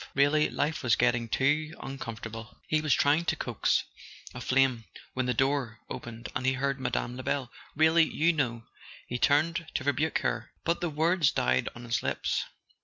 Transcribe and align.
Really, 0.15 0.49
life 0.49 0.81
was 0.81 0.95
getting 0.95 1.29
too 1.29 1.75
uncomfortable... 1.79 2.57
He 2.67 2.77
w 2.77 2.81
T 2.81 2.85
as 2.87 2.93
trying 2.95 3.23
to 3.25 3.35
coax 3.35 3.83
a 4.33 4.41
flame 4.41 4.85
when 5.13 5.27
the 5.27 5.33
door 5.35 5.77
opened 5.91 6.27
and 6.35 6.43
he 6.43 6.53
heard 6.53 6.79
Mme. 6.79 7.15
Lebel. 7.17 7.51
"Really, 7.75 8.05
you 8.05 8.33
know" 8.33 8.63
he 9.09 9.19
turned 9.19 9.67
to 9.75 9.83
rebuke 9.83 10.17
her; 10.25 10.53
but 10.63 10.81
the 10.81 10.89
words 10.89 11.29
died 11.31 11.69
on 11.75 11.83
his 11.83 12.01
lips. 12.01 12.45